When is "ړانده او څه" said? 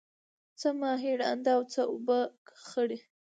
1.21-1.81